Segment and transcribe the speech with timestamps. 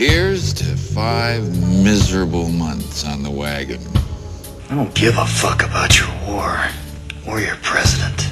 [0.00, 1.44] Here's to five
[1.84, 3.82] miserable months on the wagon.
[4.70, 6.56] I don't give a fuck about your war
[7.28, 8.30] or your president.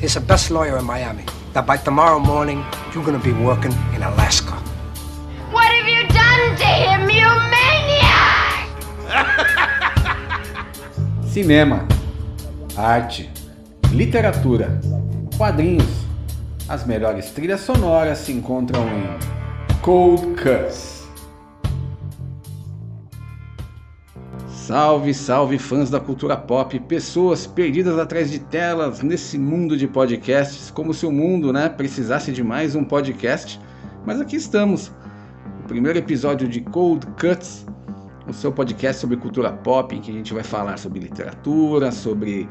[0.00, 1.24] He's the best lawyer in Miami.
[1.52, 4.56] That by tomorrow morning, you're gonna be working in Alaska.
[5.54, 8.74] What have you done to him, you maniac?
[11.30, 11.86] Cinema,
[12.76, 13.30] arte,
[13.92, 14.80] literatura,
[15.36, 15.94] quadrinhos.
[16.68, 19.39] As melhores trilhas sonoras se encontram em
[19.82, 21.08] Cold Cuts.
[24.46, 30.70] Salve, salve fãs da cultura pop, pessoas perdidas atrás de telas nesse mundo de podcasts,
[30.70, 33.58] como se o mundo, né, precisasse de mais um podcast.
[34.04, 34.92] Mas aqui estamos.
[35.64, 37.66] O primeiro episódio de Cold Cuts,
[38.28, 42.46] o seu podcast sobre cultura pop, em que a gente vai falar sobre literatura, sobre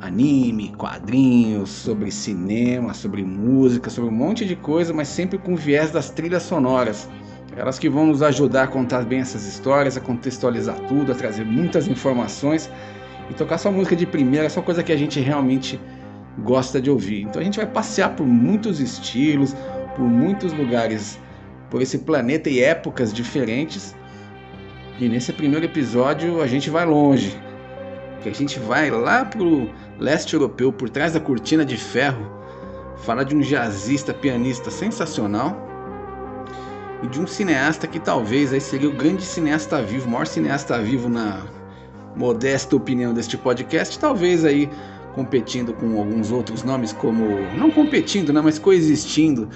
[0.00, 5.90] anime, quadrinhos, sobre cinema, sobre música, sobre um monte de coisa, mas sempre com viés
[5.90, 7.08] das trilhas sonoras.
[7.56, 11.44] Elas que vão nos ajudar a contar bem essas histórias, a contextualizar tudo, a trazer
[11.44, 12.70] muitas informações
[13.28, 15.80] e tocar só música de primeira, só coisa que a gente realmente
[16.44, 17.22] gosta de ouvir.
[17.22, 19.56] Então a gente vai passear por muitos estilos,
[19.96, 21.18] por muitos lugares,
[21.68, 23.96] por esse planeta e épocas diferentes.
[25.00, 27.36] E nesse primeiro episódio a gente vai longe,
[28.22, 32.30] que a gente vai lá pro leste europeu, por trás da cortina de ferro,
[32.98, 35.56] fala de um jazzista, pianista sensacional
[37.02, 40.78] e de um cineasta que talvez aí seria o grande cineasta vivo, o maior cineasta
[40.80, 41.42] vivo na
[42.16, 44.68] modesta opinião deste podcast, talvez aí
[45.14, 47.24] competindo com alguns outros nomes como
[47.56, 49.48] não competindo, né, mas coexistindo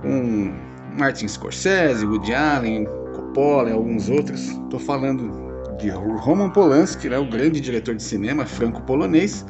[0.00, 0.54] com
[0.98, 4.48] Martin Scorsese, Woody Allen, Coppola e alguns outros.
[4.48, 5.45] Estou falando
[5.78, 9.44] de Roman Polanski, né, o grande diretor de cinema franco-polonês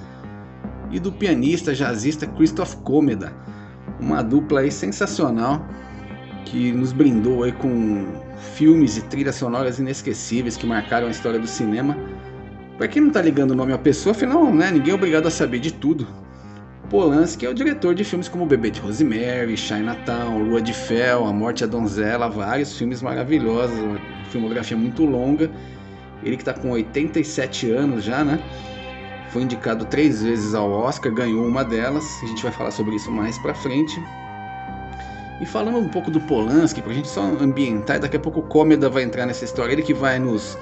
[0.91, 3.33] e do pianista jazzista Christoph Komeda,
[4.01, 5.65] uma dupla aí sensacional
[6.45, 8.07] que nos brindou aí com
[8.55, 11.97] filmes e trilhas sonoras inesquecíveis que marcaram a história do cinema.
[12.77, 15.31] Para quem não tá ligando o nome à pessoa, afinal, né, ninguém é obrigado a
[15.31, 16.07] saber de tudo.
[16.91, 21.33] Polanski é o diretor de filmes como Bebê de Rosemary, Chinatown, Lua de Fel, A
[21.33, 23.99] Morte à Donzela, vários filmes maravilhosos, uma
[24.31, 25.51] filmografia muito longa.
[26.23, 28.41] Ele que está com 87 anos já, né?
[29.31, 32.05] Foi indicado três vezes ao Oscar, ganhou uma delas.
[32.23, 34.01] A gente vai falar sobre isso mais pra frente.
[35.41, 38.89] E falando um pouco do Polanski, pra gente só ambientar, daqui a pouco o Cômeda
[38.89, 40.57] vai entrar nessa história, ele que vai nos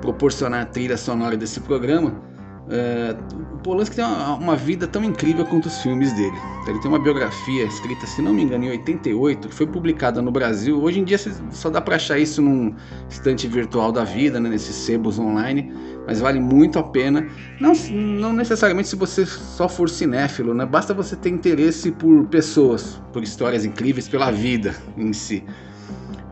[0.00, 2.33] proporcionar a trilha sonora desse programa.
[2.66, 6.36] O Polanski tem uma, uma, vida tão incrível quanto os filmes dele.
[6.66, 10.30] Ele tem uma biografia escrita, se não me engano, em 88, que foi publicada no
[10.30, 10.82] Brasil.
[10.82, 11.18] Hoje em dia
[11.50, 12.74] só dá para achar isso num
[13.08, 15.74] estante virtual da vida, né, nesses sebos online,
[16.06, 17.28] mas vale muito a pena.
[17.60, 20.64] Não, não necessariamente se você só for cinéfilo, né?
[20.64, 25.44] basta você ter interesse por pessoas, por histórias incríveis, pela vida em si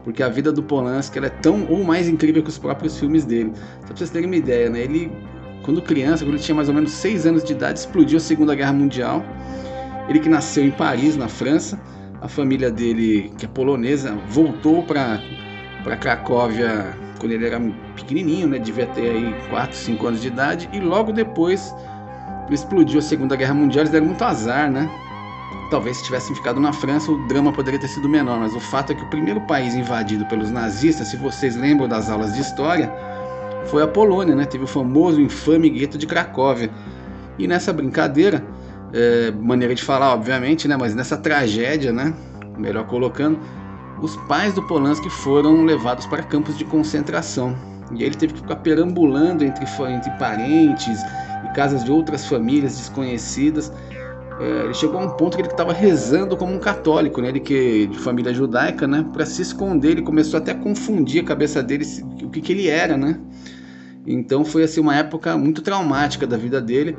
[0.05, 3.53] porque a vida do Polanski é tão ou mais incrível que os próprios filmes dele.
[3.83, 4.81] Só pra vocês terem uma ideia, né?
[4.81, 5.13] Ele
[5.63, 8.55] quando criança, quando ele tinha mais ou menos 6 anos de idade, explodiu a Segunda
[8.55, 9.25] Guerra Mundial.
[10.09, 11.81] Ele que nasceu em Paris, na França,
[12.21, 15.21] a família dele, que é polonesa, voltou para
[16.01, 17.61] Cracóvia quando ele era
[17.95, 18.59] pequenininho, né?
[18.59, 21.73] devia ter aí 4, 5 anos de idade, e logo depois
[22.51, 24.91] explodiu a Segunda Guerra Mundial, eles deram muito azar, né?
[25.71, 28.93] Talvez se tivessem ficado na França, o drama poderia ter sido menor, mas o fato
[28.93, 32.93] é que o primeiro país invadido pelos nazistas, se vocês lembram das aulas de história,
[33.67, 34.45] foi a Polônia, né?
[34.45, 36.71] Teve o famoso infame gueto de Cracóvia.
[37.39, 38.45] E nessa brincadeira,
[38.93, 40.77] é, maneira de falar, obviamente, né?
[40.77, 42.15] Mas nessa tragédia, né?
[42.59, 43.39] Melhor colocando,
[44.01, 47.57] os pais do Polanski foram levados para campos de concentração.
[47.95, 51.01] E ele teve que ficar perambulando entre, entre parentes
[51.45, 53.73] e casas de outras famílias desconhecidas.
[54.41, 57.29] É, ele chegou a um ponto que ele estava rezando como um católico, né?
[57.29, 59.07] Ele que de família judaica, né?
[59.13, 61.85] Para se esconder, ele começou até a confundir a cabeça dele
[62.23, 63.19] o que, que ele era, né?
[64.07, 66.97] Então foi assim uma época muito traumática da vida dele.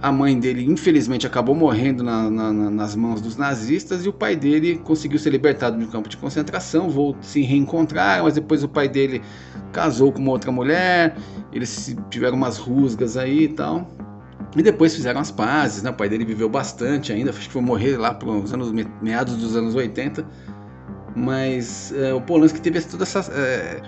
[0.00, 4.36] A mãe dele, infelizmente, acabou morrendo na, na, nas mãos dos nazistas e o pai
[4.36, 8.68] dele conseguiu ser libertado de um campo de concentração, voltou se reencontrar, mas depois o
[8.68, 9.22] pai dele
[9.72, 11.16] casou com uma outra mulher,
[11.52, 13.88] eles tiveram umas rusgas aí e tal.
[14.56, 15.90] E depois fizeram as pazes, né?
[15.90, 18.72] O pai dele viveu bastante ainda, acho que foi morrer lá para os anos
[19.02, 20.24] meados dos anos 80.
[21.16, 23.82] Mas é, o Polanski teve toda essa é,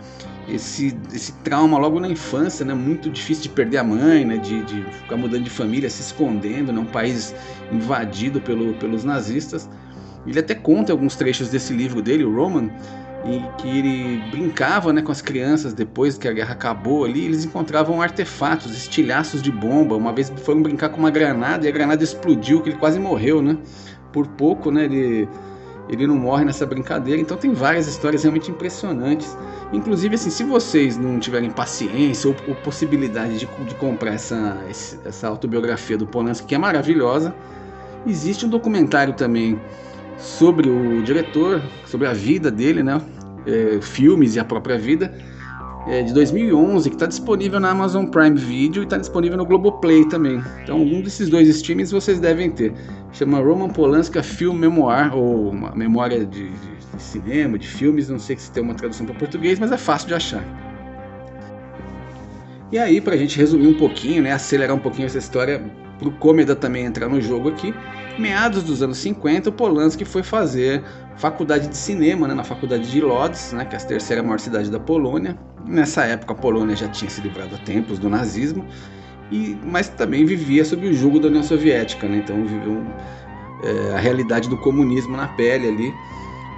[0.48, 2.74] esse, esse trauma logo na infância, né?
[2.74, 4.36] Muito difícil de perder a mãe, né?
[4.38, 6.80] De, de ficar mudando de família, se escondendo, né?
[6.80, 7.34] Um país
[7.72, 9.68] invadido pelo, pelos nazistas.
[10.26, 12.70] Ele até conta alguns trechos desse livro dele, o Roman,
[13.24, 17.44] em que ele brincava né, com as crianças depois que a guerra acabou ali, eles
[17.44, 19.96] encontravam artefatos, estilhaços de bomba.
[19.96, 23.42] Uma vez foram brincar com uma granada e a granada explodiu, que ele quase morreu,
[23.42, 23.56] né?
[24.12, 24.84] Por pouco, né?
[24.84, 25.28] Ele
[25.88, 27.20] ele não morre nessa brincadeira.
[27.20, 29.36] Então tem várias histórias realmente impressionantes.
[29.72, 34.56] Inclusive, assim, se vocês não tiverem paciência ou, ou possibilidade de, de comprar essa,
[35.04, 37.34] essa autobiografia do Polanski, que é maravilhosa,
[38.06, 39.60] existe um documentário também
[40.18, 43.00] sobre o diretor, sobre a vida dele, né?
[43.46, 45.14] É, filmes e a própria vida,
[45.86, 50.04] é, de 2011, que está disponível na Amazon Prime Video e está disponível no Globoplay
[50.06, 50.42] também.
[50.62, 52.72] Então, um desses dois streams vocês devem ter.
[53.16, 58.18] Chama Roman Polanski Film Memoir, ou uma memória de, de, de cinema, de filmes, não
[58.18, 60.44] sei se tem uma tradução para português, mas é fácil de achar.
[62.70, 65.64] E aí, para a gente resumir um pouquinho, né, acelerar um pouquinho essa história,
[65.98, 67.74] para o Cômeda também entrar no jogo aqui,
[68.18, 70.84] meados dos anos 50, o Polanski foi fazer
[71.16, 74.70] faculdade de cinema né, na faculdade de Lodz, né, que é a terceira maior cidade
[74.70, 75.38] da Polônia.
[75.64, 78.62] Nessa época, a Polônia já tinha se livrado há tempos do nazismo,
[79.30, 82.82] e, mas também vivia sob o jugo da União Soviética, né, então viveu
[83.62, 85.94] é, a realidade do comunismo na pele ali,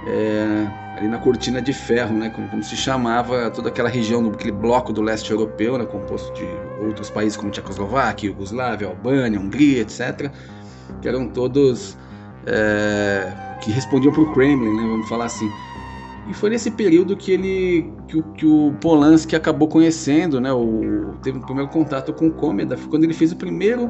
[0.07, 4.51] é, ali na cortina de ferro, né, como, como, se chamava toda aquela região, aquele
[4.51, 6.45] bloco do leste europeu, né, composto de
[6.85, 10.29] outros países como Tchecoslováquia, Iugoslávia, Albânia, Hungria, etc.,
[11.01, 11.97] que eram todos
[12.45, 13.31] é,
[13.61, 15.49] que respondiam para o Kremlin, né, vamos falar assim.
[16.29, 21.15] E foi nesse período que ele, que o, que o Polanski acabou conhecendo, né, o,
[21.23, 23.89] teve o primeiro contato com o Komeda, quando ele fez o primeiro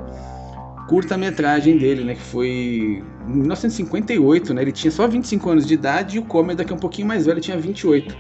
[0.88, 6.16] curta-metragem dele, né, que foi em 1958, né, ele tinha só 25 anos de idade
[6.16, 8.16] e o Komeda, que é um pouquinho mais velho, tinha 28.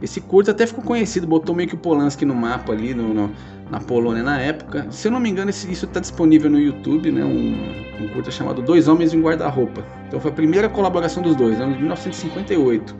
[0.00, 3.30] Esse curta até ficou conhecido, botou meio que o Polanski no mapa ali, no, no
[3.70, 4.86] na Polônia na época.
[4.90, 7.24] Se eu não me engano, isso está disponível no YouTube, né?
[7.24, 9.82] Um, um, curta chamado Dois Homens em Guarda-Roupa.
[10.08, 12.94] Então foi a primeira colaboração dos dois, de 1958.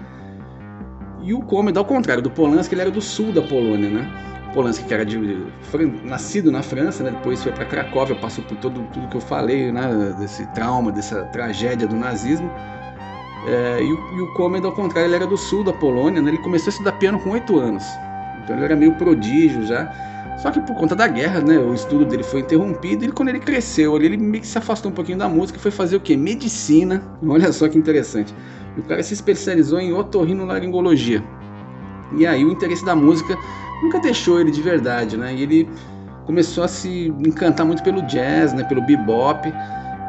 [1.22, 4.10] E o Comedy, ao contrário do Polanski, ele era do sul da Polônia, né?
[4.52, 5.46] Polanski, que era de,
[6.04, 7.10] nascido na França, né?
[7.10, 10.14] depois foi para Cracóvia, passou por todo, tudo que eu falei, né?
[10.18, 12.50] desse trauma, dessa tragédia do nazismo.
[13.46, 16.30] É, e, o, e o ao contrário, ele era do sul da Polônia, né?
[16.30, 17.84] ele começou a estudar piano com 8 anos.
[18.42, 19.90] Então ele era meio prodígio já.
[20.38, 23.38] Só que por conta da guerra, né, o estudo dele foi interrompido e quando ele
[23.38, 26.16] cresceu, ele meio que se afastou um pouquinho da música e foi fazer o que?
[26.16, 27.00] Medicina.
[27.24, 28.34] Olha só que interessante.
[28.76, 31.22] E o cara se especializou em otorrinolaringologia.
[32.16, 33.36] E aí o interesse da música
[33.82, 35.34] nunca deixou ele de verdade, né?
[35.34, 35.68] E ele
[36.24, 39.52] começou a se encantar muito pelo jazz, né, pelo bebop.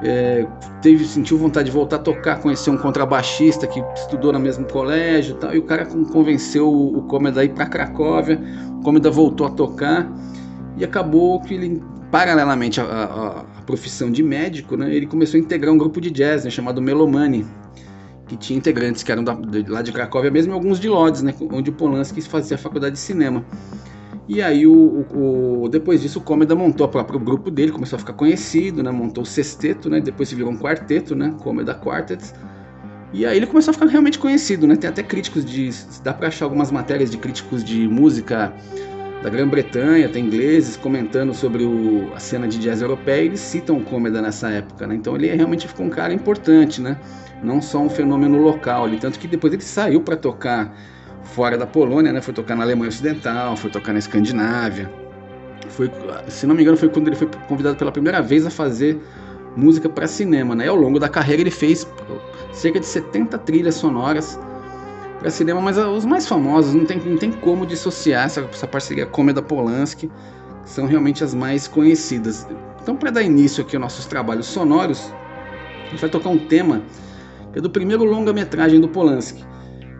[0.06, 0.46] É,
[0.82, 5.36] teve sentiu vontade de voltar a tocar, conheceu um contrabaixista que estudou no mesmo colégio,
[5.36, 8.40] e tal, e o cara convenceu o, o Comeda a ir para Cracóvia.
[8.84, 10.12] Comida voltou a tocar
[10.78, 11.82] e acabou que ele,
[12.12, 16.12] paralelamente à, à, à profissão de médico, né, ele começou a integrar um grupo de
[16.12, 17.46] jazz né, chamado Melomani,
[18.28, 21.22] que tinha integrantes que eram da, de, lá de Cracóvia mesmo e alguns de Lodz,
[21.22, 23.46] né, onde o Polanski fazia a faculdade de cinema.
[24.28, 27.98] E aí, o, o, o depois disso, o Comeda montou o próprio grupo dele, começou
[27.98, 31.76] a ficar conhecido, né, montou o sexteto, né, depois se virou um quarteto, né, Comeda
[31.76, 32.34] Quartets,
[33.14, 34.76] e aí ele começou a ficar realmente conhecido, né?
[34.76, 35.70] Tem até críticos de.
[36.04, 38.52] Dá pra achar algumas matérias de críticos de música
[39.24, 43.82] da Grã-Bretanha, tem ingleses comentando sobre o, a cena de jazz europeia eles citam o
[43.82, 44.96] Comeda nessa época, né?
[44.96, 47.00] Então ele realmente ficou um cara importante, né?
[47.42, 50.76] Não só um fenômeno local ali, tanto que depois ele saiu para tocar
[51.24, 52.20] fora da Polônia, né?
[52.20, 54.92] Foi tocar na Alemanha Ocidental, foi tocar na Escandinávia.
[55.70, 55.90] Foi,
[56.28, 59.00] se não me engano, foi quando ele foi convidado pela primeira vez a fazer
[59.56, 60.66] música para cinema, né?
[60.66, 61.88] E ao longo da carreira ele fez
[62.52, 64.38] cerca de 70 trilhas sonoras
[65.24, 69.06] para cinema, mas os mais famosos não tem, não tem como dissociar essa, essa parceria
[69.06, 70.12] Comeda Polanski,
[70.64, 72.46] que são realmente as mais conhecidas.
[72.82, 75.14] Então, para dar início aqui aos nossos trabalhos sonoros,
[75.86, 76.82] a gente vai tocar um tema
[77.54, 79.46] que é do primeiro longa-metragem do Polanski,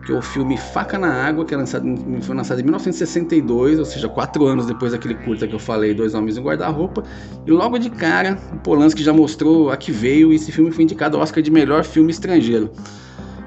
[0.04, 1.86] que é o filme Faca na Água, que é lançado,
[2.20, 6.14] foi lançado em 1962, ou seja, quatro anos depois daquele curta que eu falei, Dois
[6.14, 7.02] Homens em Guarda-Roupa.
[7.46, 10.84] E logo de cara, o Polanski já mostrou a que veio e esse filme foi
[10.84, 12.70] indicado ao Oscar de melhor filme estrangeiro.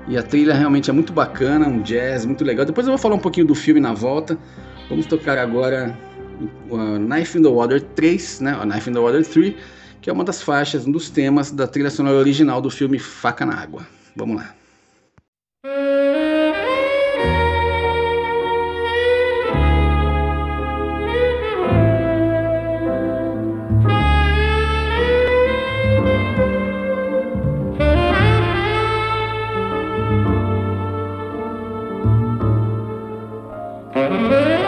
[0.07, 2.65] E a trilha realmente é muito bacana, um jazz muito legal.
[2.65, 4.37] Depois eu vou falar um pouquinho do filme na volta.
[4.89, 5.97] Vamos tocar agora
[6.69, 8.57] uh, Knife in the Water 3, né?
[8.63, 9.53] Knife in the Water 3,
[10.01, 13.45] que é uma das faixas, um dos temas da trilha sonora original do filme Faca
[13.45, 13.85] na Água.
[14.15, 14.53] Vamos lá.
[33.97, 34.66] Müzik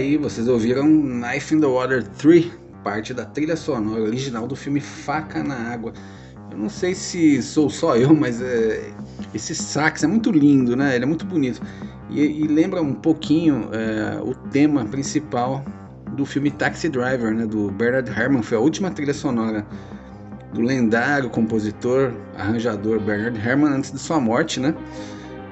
[0.00, 2.50] aí, vocês ouviram Knife in the Water 3,
[2.82, 5.92] parte da trilha sonora original do filme Faca na Água.
[6.50, 8.92] Eu não sei se sou só eu, mas é,
[9.34, 10.96] esse sax é muito lindo, né?
[10.96, 11.60] Ele é muito bonito.
[12.08, 15.64] E, e lembra um pouquinho é, o tema principal
[16.16, 17.46] do filme Taxi Driver, né?
[17.46, 18.42] Do Bernard Herrmann.
[18.42, 19.66] Foi a última trilha sonora
[20.54, 24.74] do lendário compositor, arranjador Bernard Herrmann antes de sua morte, né?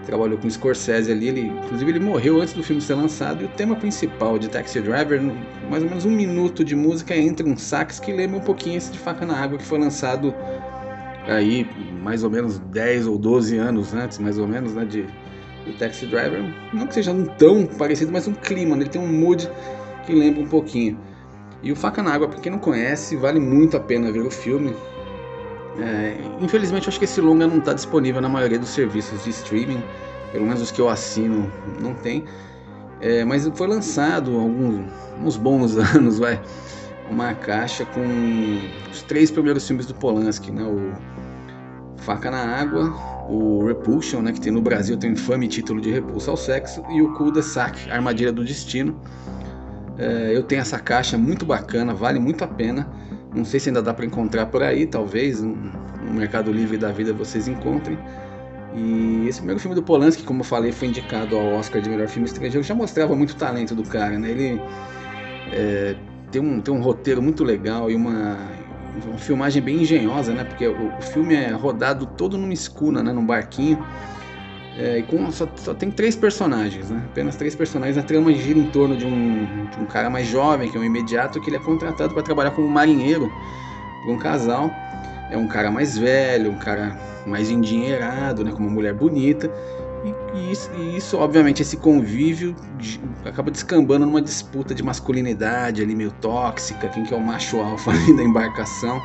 [0.08, 3.42] Trabalhou com Scorsese ali, ele, inclusive ele morreu antes do filme ser lançado.
[3.42, 5.20] E o tema principal de Taxi Driver,
[5.68, 8.90] mais ou menos um minuto de música entre um sax que lembra um pouquinho esse
[8.90, 10.34] de Faca na Água que foi lançado
[11.26, 11.68] aí
[12.02, 15.04] mais ou menos 10 ou 12 anos antes, mais ou menos, né, de,
[15.66, 16.42] de Taxi Driver.
[16.72, 18.84] Não que seja tão parecido, mas um clima, né?
[18.84, 19.46] ele tem um mood
[20.06, 20.98] que lembra um pouquinho.
[21.62, 24.30] E o Faca na Água, para quem não conhece, vale muito a pena ver o
[24.30, 24.74] filme.
[25.80, 29.82] É, infelizmente, acho que esse longa não está disponível na maioria dos serviços de streaming,
[30.32, 32.24] pelo menos os que eu assino não tem.
[33.00, 34.86] É, mas foi lançado alguns
[35.22, 36.40] uns bons anos, vai,
[37.10, 38.00] uma caixa com
[38.90, 40.62] os três primeiros filmes do Polanski, né?
[40.64, 40.92] O
[41.98, 42.92] Faca na Água,
[43.28, 44.32] o Repulsion, né?
[44.32, 47.32] Que tem no Brasil tem o infame título de Repulsa ao Sexo e o Cul
[47.32, 49.00] de Sac, Armadilha do Destino.
[49.96, 52.88] É, eu tenho essa caixa muito bacana, vale muito a pena.
[53.34, 55.54] Não sei se ainda dá para encontrar por aí, talvez no
[56.12, 57.98] Mercado Livre da vida vocês encontrem.
[58.74, 62.08] E esse primeiro filme do Polanski, como eu falei, foi indicado ao Oscar de melhor
[62.08, 64.30] filme estrangeiro, já mostrava muito talento do cara, né?
[64.30, 64.60] Ele
[65.52, 65.96] é,
[66.30, 68.36] tem, um, tem um roteiro muito legal e uma,
[69.06, 70.44] uma filmagem bem engenhosa, né?
[70.44, 73.12] Porque o, o filme é rodado todo numa escuna, né?
[73.12, 73.84] Num barquinho.
[74.80, 77.02] É, com, só, só, tem três personagens, né?
[77.10, 77.98] Apenas três personagens.
[77.98, 80.84] A trama gira em torno de um, de um cara mais jovem, que é um
[80.84, 83.28] imediato, que ele é contratado para trabalhar como marinheiro
[84.04, 84.70] por um casal.
[85.32, 88.52] É um cara mais velho, um cara mais endinheirado, né?
[88.52, 89.50] Com uma mulher bonita.
[90.04, 95.82] E, e, isso, e isso, obviamente, esse convívio de, acaba descambando numa disputa de masculinidade
[95.82, 99.02] ali meio tóxica, quem que é o macho alfa ali da embarcação.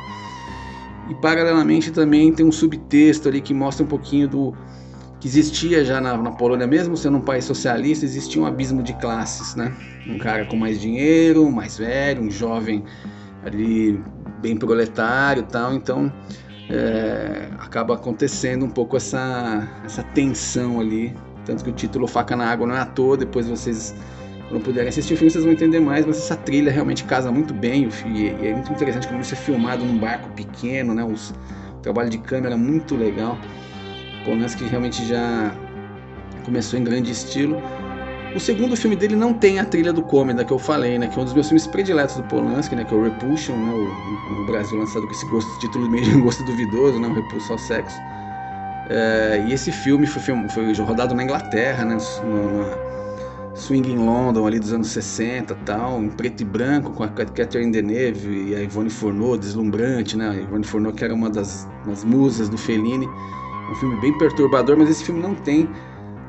[1.10, 4.54] E paralelamente também tem um subtexto ali que mostra um pouquinho do,
[5.24, 8.92] que existia já na, na, Polônia, mesmo sendo um país socialista, existia um abismo de
[8.92, 9.74] classes, né?
[10.06, 12.84] Um cara com mais dinheiro, mais velho, um jovem
[13.42, 13.98] ali
[14.42, 16.12] bem proletário e tal, então
[16.68, 21.16] é, acaba acontecendo um pouco essa, essa tensão ali,
[21.46, 23.94] tanto que o título Faca na Água não é à toa, depois vocês
[24.50, 27.54] quando puderem assistir o filme vocês vão entender mais, mas essa trilha realmente casa muito
[27.54, 31.02] bem e é muito interessante como isso é filmado num barco pequeno, né?
[31.02, 31.30] Os,
[31.78, 33.38] o trabalho de câmera é muito legal.
[34.24, 35.54] Polanski realmente já
[36.44, 37.62] começou em grande estilo.
[38.34, 41.06] O segundo filme dele não tem a trilha do Cômeda que eu falei, né?
[41.06, 42.84] Que é um dos meus filmes prediletos do Polanski, né?
[42.84, 43.72] Que é o Repulsion, né?
[43.72, 47.06] O, no Brasil lançado com esse gosto, título meio de gosto duvidoso, né?
[47.06, 47.96] O Repulso ao Sexo.
[48.90, 51.96] É, e esse filme foi, foi, rodado na Inglaterra, né?
[52.24, 52.94] Numa
[53.54, 57.70] swing em London ali dos anos 60 tal, em preto e branco, com a Catherine
[57.70, 60.28] Deneuve e a Yvonne Fourneau, deslumbrante, né?
[60.28, 63.08] A Yvonne Fourneau que era uma das, das musas do Fellini.
[63.74, 65.68] Um filme bem perturbador, mas esse filme não tem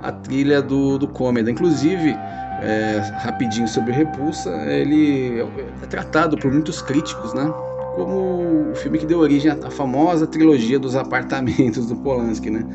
[0.01, 1.51] a trilha do, do Cômeda.
[1.51, 2.15] Inclusive,
[2.61, 7.53] é, rapidinho sobre Repulsa, ele é tratado por muitos críticos, né?
[7.95, 12.65] Como o filme que deu origem à famosa trilogia dos apartamentos do Polanski, né?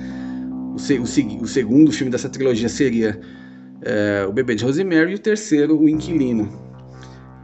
[0.75, 1.03] O, se, o,
[1.43, 3.21] o segundo filme dessa trilogia seria
[3.83, 6.49] é, O Bebê de Rosemary e o terceiro, O Inquilino.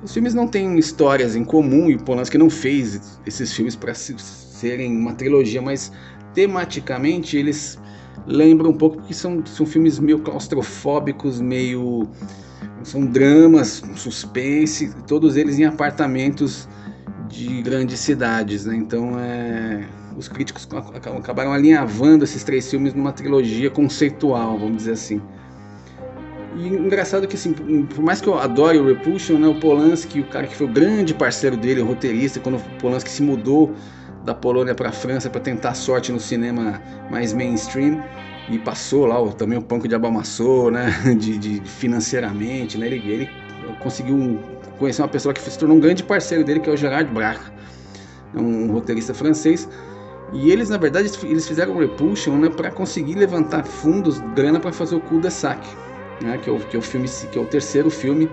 [0.03, 4.97] Os filmes não têm histórias em comum e Polanski não fez esses filmes para serem
[4.97, 5.91] uma trilogia, mas
[6.37, 7.79] tematicamente eles
[8.27, 12.07] lembram um pouco porque são, são filmes meio claustrofóbicos, meio
[12.83, 16.69] são dramas, suspense, todos eles em apartamentos
[17.27, 18.77] de grandes cidades, né?
[18.77, 25.23] Então é, os críticos acabaram alinhavando esses três filmes numa trilogia conceitual, vamos dizer assim.
[26.55, 30.27] E engraçado que assim, por mais que eu adore o Repulsion, né, o Polanski, o
[30.27, 33.75] cara que foi o grande parceiro dele, o roteirista, quando o Polanski se mudou
[34.27, 38.03] da Polônia para a França para tentar sorte no cinema mais mainstream.
[38.51, 43.31] E passou lá também o Panco de Abamassou, né, de, de, financeiramente, né, ele, ele
[43.81, 44.39] conseguiu
[44.79, 47.45] conhecer uma pessoa que se tornou um grande parceiro dele, que é o Gerard Braque,
[48.35, 49.69] um roteirista francês,
[50.33, 54.95] e eles, na verdade, eles fizeram Repulsion né, para conseguir levantar fundos, grana para fazer
[54.95, 55.67] o Cul de Sac,
[56.23, 58.31] né, que, é o, que, é o filme, que é o terceiro filme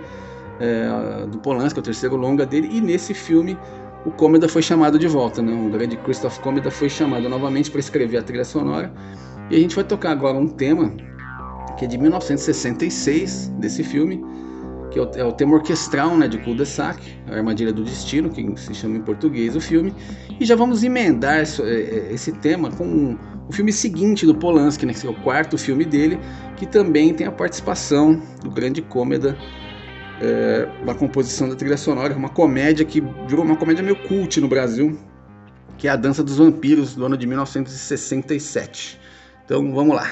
[0.59, 3.57] é, do Polanski, é o terceiro longa dele, e nesse filme
[4.05, 5.53] o Cômeda foi chamado de volta, né?
[5.53, 8.93] O grande Christoph Cômeda foi chamado novamente para escrever a trilha sonora.
[9.49, 10.93] E a gente vai tocar agora um tema
[11.77, 14.23] que é de 1966 desse filme,
[14.91, 18.59] que é o, é o tema orquestral né, de Cul-de-Sac, a Armadilha do Destino, que
[18.59, 19.93] se chama em português o filme.
[20.39, 23.17] E já vamos emendar esse, é, é, esse tema com
[23.47, 26.19] o filme seguinte do Polanski, né, que é o quarto filme dele,
[26.57, 29.37] que também tem a participação do grande Cômeda
[30.21, 34.47] é, a composição da trilha sonora, uma comédia que virou uma comédia meio cult no
[34.47, 34.97] Brasil,
[35.77, 38.99] que é A Dança dos Vampiros, do ano de 1967.
[39.45, 40.11] Então vamos lá.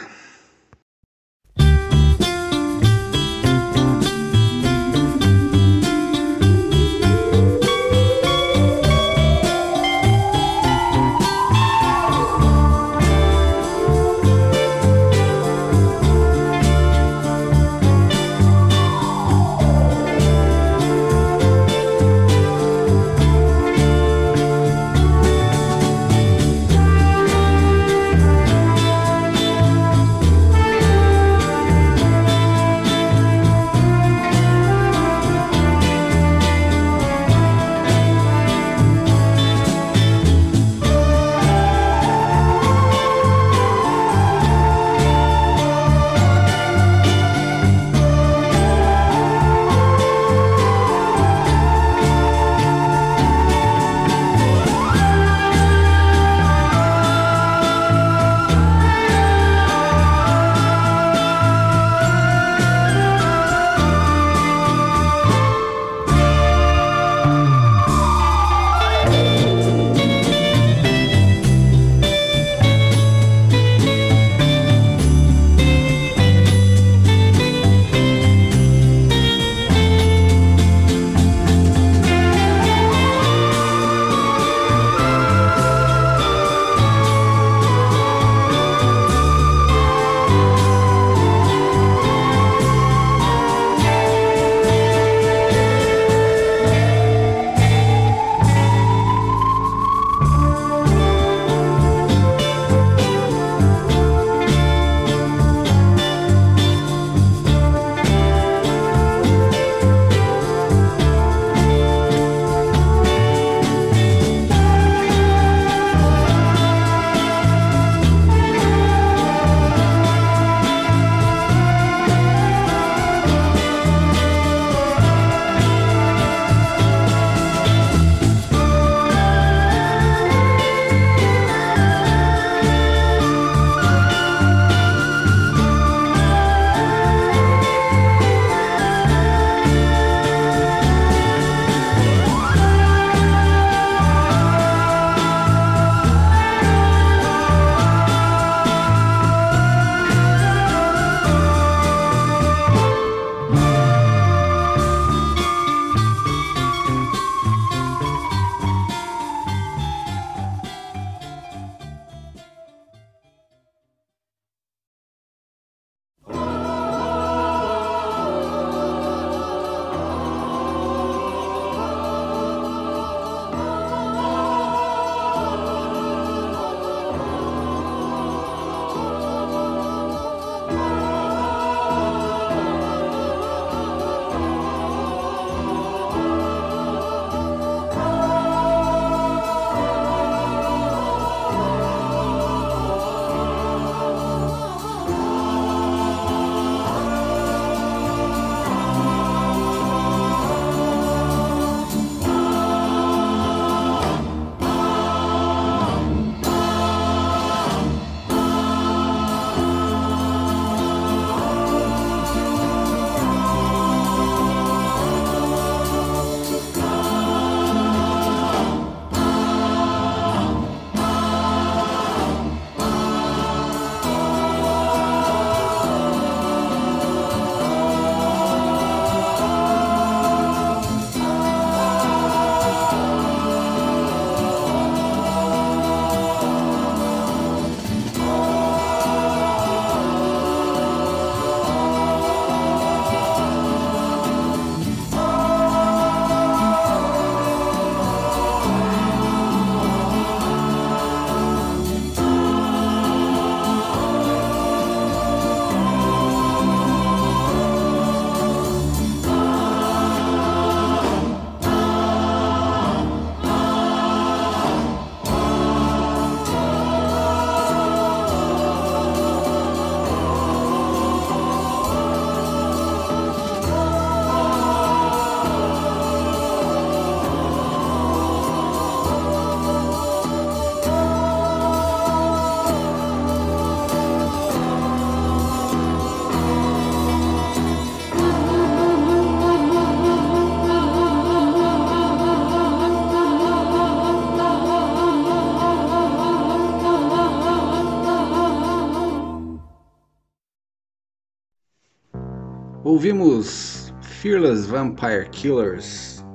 [302.84, 306.26] Ouvimos Fearless Vampire Killers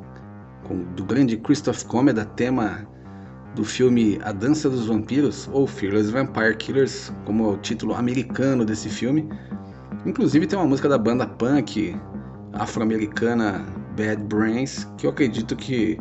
[0.62, 2.86] com, do grande Christoph Komeda, tema
[3.56, 8.64] do filme A Dança dos Vampiros, ou Fearless Vampire Killers, como é o título americano
[8.64, 9.28] desse filme.
[10.04, 11.96] Inclusive tem uma música da banda punk
[12.52, 15.98] afro-americana Bad Brains, que eu acredito que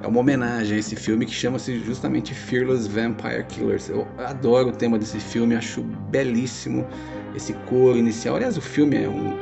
[0.00, 3.90] é uma homenagem a esse filme que chama-se justamente Fearless Vampire Killers.
[3.90, 6.86] Eu adoro o tema desse filme, acho belíssimo
[7.34, 8.36] esse cor inicial.
[8.36, 9.36] Aliás, o filme é, um,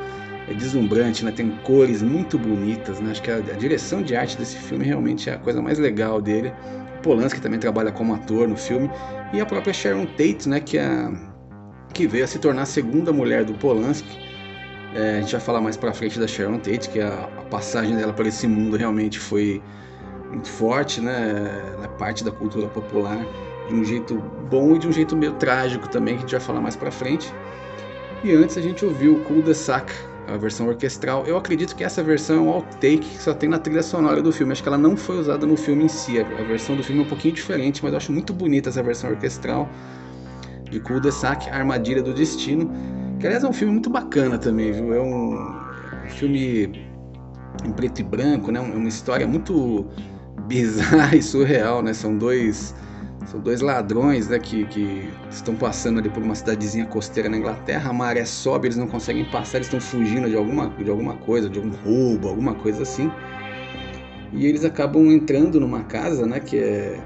[0.51, 1.31] é deslumbrante, né?
[1.31, 2.99] tem cores muito bonitas.
[2.99, 3.11] Né?
[3.11, 6.21] Acho que a, a, direção de arte desse filme realmente é a coisa mais legal
[6.21, 6.53] dele.
[7.01, 8.89] Polanski também trabalha como ator no filme.
[9.33, 10.59] E a própria Sharon Tate, né?
[10.59, 11.09] que, é,
[11.93, 14.19] que veio a se tornar a segunda mulher do Polanski.
[14.93, 17.95] É, a gente vai falar mais pra frente da Sharon Tate, que a, a passagem
[17.95, 19.61] dela para esse mundo realmente foi
[20.29, 21.61] muito forte, né?
[21.79, 23.25] Na parte da cultura popular,
[23.69, 24.15] de um jeito
[24.49, 26.91] bom e de um jeito meio trágico também, que a gente vai falar mais pra
[26.91, 27.33] frente.
[28.23, 29.91] E antes a gente ouviu o Cul de Sac,
[30.33, 31.25] a versão orquestral.
[31.25, 34.31] Eu acredito que essa versão é um outtake que só tem na trilha sonora do
[34.31, 34.51] filme.
[34.51, 36.19] Acho que ela não foi usada no filme em si.
[36.19, 39.09] A versão do filme é um pouquinho diferente, mas eu acho muito bonita essa versão
[39.09, 39.69] orquestral
[40.69, 42.71] de Cul de Sac, A Armadilha do Destino.
[43.19, 44.93] Que aliás é um filme muito bacana também, viu?
[44.93, 45.61] É um
[46.09, 46.87] filme
[47.65, 48.59] em preto e branco, né?
[48.59, 49.85] É uma história muito
[50.47, 51.93] bizarra e surreal, né?
[51.93, 52.73] São dois
[53.27, 57.89] são dois ladrões né, que, que estão passando ali por uma cidadezinha costeira na Inglaterra,
[57.89, 61.49] a maré sobe, eles não conseguem passar, eles estão fugindo de alguma, de alguma coisa,
[61.49, 63.11] de algum roubo, alguma coisa assim.
[64.33, 66.99] E eles acabam entrando numa casa, né, que é,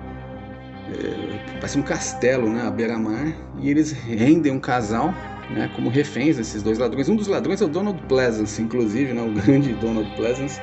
[0.89, 5.13] é parece um castelo, né, à beira-mar, e eles rendem um casal,
[5.49, 7.09] né, como reféns, esses dois ladrões.
[7.09, 10.61] Um dos ladrões é o Donald Pleasance, inclusive, né, o grande Donald Pleasance.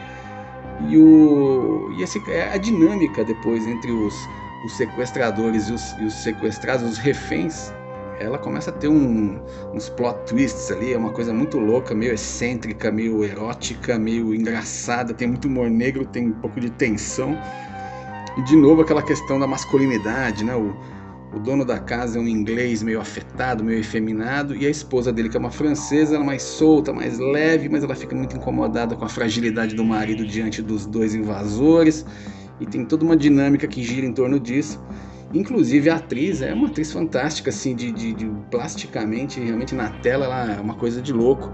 [0.89, 4.15] E, o, e esse, é a dinâmica depois entre os
[4.65, 7.73] os sequestradores e os, e os sequestrados, os reféns,
[8.21, 9.41] ela começa a ter um,
[9.75, 15.13] uns plot twists ali, é uma coisa muito louca, meio excêntrica, meio erótica, meio engraçada,
[15.13, 17.37] tem muito humor negro, tem um pouco de tensão.
[18.37, 20.55] E de novo aquela questão da masculinidade, né?
[20.55, 20.75] O,
[21.35, 25.29] o dono da casa é um inglês meio afetado, meio efeminado, e a esposa dele,
[25.29, 28.95] que é uma francesa, ela é mais solta, mais leve, mas ela fica muito incomodada
[28.95, 32.05] com a fragilidade do marido diante dos dois invasores
[32.63, 34.81] e tem toda uma dinâmica que gira em torno disso.
[35.35, 40.27] Inclusive a atriz é uma atriz fantástica, assim, de, de, de plasticamente, realmente na tela
[40.27, 41.51] ela é uma coisa de louco.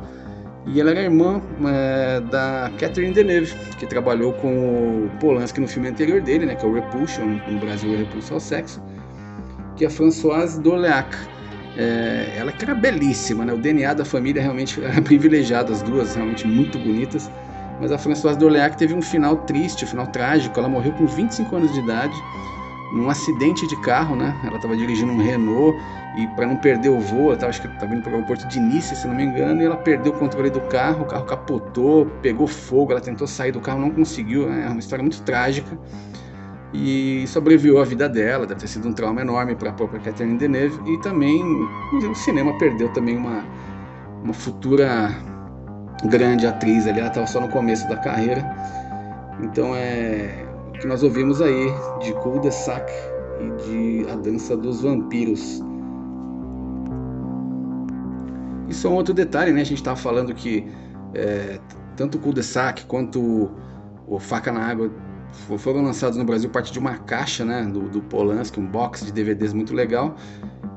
[0.66, 5.88] E ela era irmã é, da Catherine Deneuve, que trabalhou com o Polanski no filme
[5.88, 8.82] anterior dele, né, que é o Repulsion, no Brasil é ao Sexo,
[9.76, 11.16] que é a Françoise Dorleac.
[11.76, 13.52] É, ela que era belíssima, né?
[13.52, 17.30] o DNA da família realmente era privilegiado, as duas realmente muito bonitas.
[17.80, 20.58] Mas a Françoise d'Orléac teve um final triste, um final trágico.
[20.58, 22.14] Ela morreu com 25 anos de idade,
[22.92, 24.34] num acidente de carro, né?
[24.44, 25.78] Ela estava dirigindo um Renault
[26.16, 29.06] e para não perder o voo, ela estava indo para o aeroporto de Nice, se
[29.06, 32.90] não me engano, e ela perdeu o controle do carro, o carro capotou, pegou fogo,
[32.90, 34.48] ela tentou sair do carro, não conseguiu.
[34.48, 34.64] Né?
[34.66, 35.78] É uma história muito trágica.
[36.72, 40.36] E sobreviveu a vida dela, deve ter sido um trauma enorme para a própria Catherine
[40.36, 40.80] Deneuve.
[40.92, 41.42] E também
[41.92, 43.44] o cinema perdeu também uma,
[44.22, 45.14] uma futura
[46.04, 48.44] grande atriz ali, ela estava só no começo da carreira.
[49.42, 51.66] Então é o que nós ouvimos aí
[52.00, 52.90] de Cul de Sac
[53.40, 55.62] e de A Dança dos Vampiros.
[58.68, 59.62] E só um outro detalhe, né?
[59.62, 60.68] A gente estava falando que
[61.14, 61.58] é,
[61.96, 63.50] tanto Cul de Sac quanto
[64.06, 64.90] o Faca na Água
[65.58, 67.64] foram lançados no Brasil parte de uma caixa, né?
[67.64, 70.16] Do, do Polanski, um box de DVDs muito legal.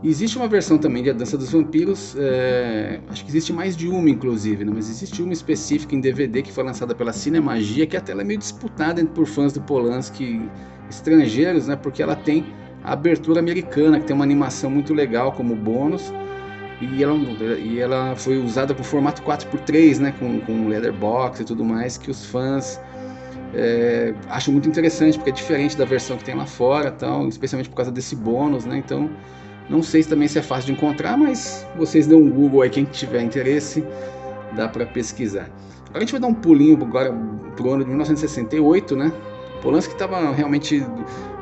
[0.03, 3.87] Existe uma versão também de A Dança dos Vampiros, é, acho que existe mais de
[3.87, 4.71] uma inclusive, né?
[4.73, 8.25] mas existe uma específica em DVD que foi lançada pela Cinemagia, que até ela é
[8.25, 10.41] meio disputada por fãs do Polanski
[10.89, 11.75] estrangeiros, né?
[11.75, 12.43] porque ela tem
[12.83, 16.11] a abertura americana, que tem uma animação muito legal como bônus,
[16.81, 17.15] e ela,
[17.59, 20.15] e ela foi usada com formato 4x3, né?
[20.17, 22.81] com, com letterbox e tudo mais, que os fãs
[23.53, 27.69] é, acham muito interessante, porque é diferente da versão que tem lá fora, tal, especialmente
[27.69, 28.79] por causa desse bônus, né?
[28.83, 29.07] então
[29.71, 32.83] não sei também se é fácil de encontrar, mas vocês dão um Google aí, quem
[32.83, 33.81] tiver interesse,
[34.53, 35.49] dá para pesquisar.
[35.87, 37.13] Agora a gente vai dar um pulinho agora
[37.55, 39.13] pro ano de 1968, né?
[39.61, 40.85] Polanski estava realmente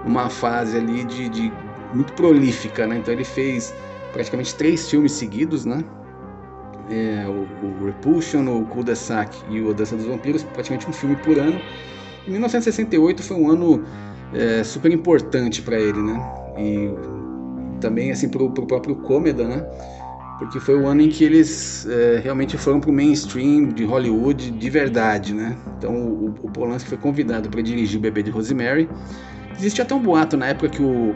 [0.06, 1.52] numa fase ali de, de,
[1.92, 2.98] muito prolífica, né?
[2.98, 3.74] Então ele fez
[4.13, 5.84] praticamente três filmes seguidos, né?
[6.88, 11.39] É, o, o, Repulsion, o Cul-de-Sac e o Dança dos Vampiros, praticamente um filme por
[11.39, 11.60] ano.
[12.28, 13.84] Em 1968 foi um ano
[14.34, 16.20] é, super importante para ele, né?
[16.58, 17.18] E
[17.80, 19.65] também assim pro, pro próprio Comeda, né?
[20.38, 24.70] Porque foi o ano em que eles é, realmente foram pro mainstream de Hollywood de
[24.70, 25.58] verdade, né?
[25.78, 28.89] Então o, o Polanski foi convidado para dirigir o Bebê de Rosemary.
[29.58, 31.13] Existia até um boato na época que o,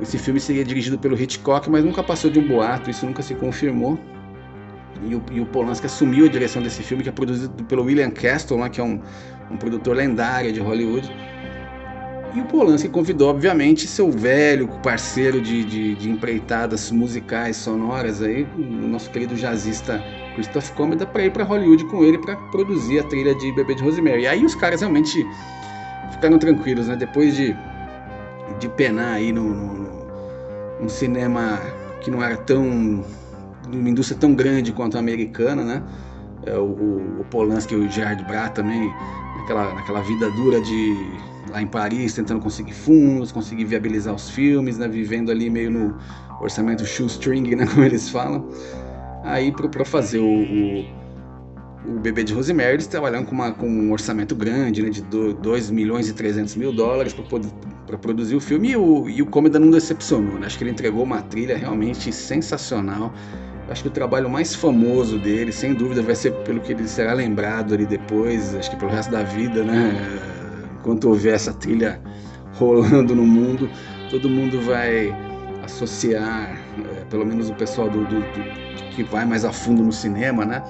[0.00, 3.34] esse filme seria dirigido pelo Hitchcock, mas nunca passou de um boato, isso nunca se
[3.34, 3.98] confirmou.
[5.02, 8.10] E o, e o Polanski assumiu a direção desse filme, que é produzido pelo William
[8.10, 9.00] Castle, né, que é um,
[9.50, 11.10] um produtor lendário de Hollywood.
[12.34, 18.44] E o Polanski convidou, obviamente, seu velho parceiro de, de, de empreitadas musicais sonoras aí,
[18.58, 20.02] o nosso querido jazzista
[20.34, 23.84] Christoph Comeda, para ir para Hollywood com ele para produzir a trilha de Bebê de
[23.84, 24.22] Rosemary.
[24.22, 25.24] E aí os caras realmente
[26.10, 26.96] ficaram tranquilos, né?
[26.96, 27.56] Depois de,
[28.58, 30.06] de penar aí no, no,
[30.80, 31.60] no cinema
[32.00, 33.04] que não era tão.
[33.68, 35.82] numa indústria tão grande quanto a americana, né?
[36.46, 38.92] É, o, o Polanski e o Gerard Brat também,
[39.38, 44.78] naquela, naquela vida dura de lá em Paris, tentando conseguir fundos, conseguir viabilizar os filmes,
[44.78, 45.96] né, vivendo ali meio no
[46.40, 48.48] orçamento shoestring, né, como eles falam.
[49.22, 53.92] Aí para fazer o, o, o, Bebê de Rosemary, eles trabalham com, uma, com um
[53.92, 57.14] orçamento grande, né, de 2 milhões e 300 mil dólares
[57.86, 60.46] para produzir o filme, e o, e o Comeda não decepcionou, né?
[60.46, 63.14] acho que ele entregou uma trilha realmente sensacional,
[63.68, 67.14] acho que o trabalho mais famoso dele, sem dúvida, vai ser pelo que ele será
[67.14, 70.33] lembrado ali depois, acho que pelo resto da vida, né?
[70.84, 71.98] Enquanto houver essa trilha
[72.58, 73.70] rolando no mundo,
[74.10, 75.16] todo mundo vai
[75.64, 79.90] associar, é, pelo menos o pessoal do, do, do, que vai mais a fundo no
[79.90, 80.62] cinema, né?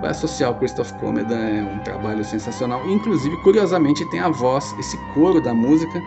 [0.00, 2.86] Vai associar o Christoph Comeda, é um trabalho sensacional.
[2.88, 5.98] Inclusive, curiosamente, tem a voz, esse coro da música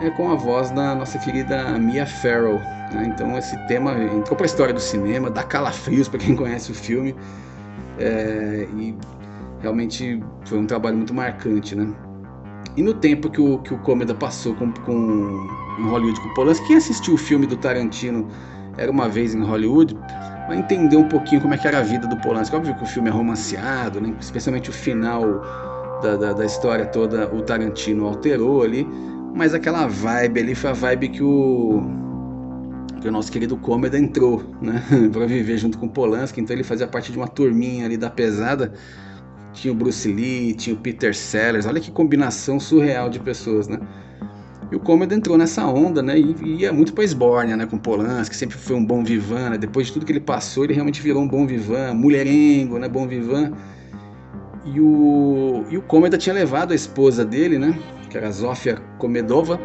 [0.00, 2.58] é com a voz da nossa querida Mia Farrow.
[2.92, 3.12] Né?
[3.12, 6.74] Então, esse tema entrou para a história do cinema, dá calafrios para quem conhece o
[6.74, 7.16] filme.
[7.98, 8.96] É, e
[9.60, 11.92] realmente foi um trabalho muito marcante, né?
[12.76, 16.34] E no tempo que o, que o Comeda passou com, com, em Hollywood com o
[16.34, 18.28] Polanski, quem assistiu o filme do Tarantino
[18.76, 19.96] Era Uma Vez em Hollywood,
[20.46, 22.54] vai entender um pouquinho como é que era a vida do Polanski.
[22.54, 24.14] Óbvio que o filme é romanceado, né?
[24.20, 25.40] especialmente o final
[26.02, 28.86] da, da, da história toda, o Tarantino alterou ali,
[29.34, 31.82] mas aquela vibe ali foi a vibe que o
[33.00, 36.64] que o nosso querido Comeda entrou, né, para viver junto com o Polanski, então ele
[36.64, 38.72] fazia parte de uma turminha ali da pesada
[39.56, 43.80] tinha o Bruce Lee, tinha o Peter Sellers, olha que combinação surreal de pessoas, né?
[44.70, 46.18] E o Comedy entrou nessa onda, né?
[46.18, 47.66] E ia muito pra Esbórnia, né?
[47.66, 49.58] Com Polanski, que sempre foi um bom vivan, né?
[49.58, 52.88] Depois de tudo que ele passou, ele realmente virou um bom vivan, mulherengo, né?
[52.88, 53.52] Bom vivan.
[54.64, 57.78] E o, e o Comeda tinha levado a esposa dele, né?
[58.10, 59.60] Que era a Zofia Komedova,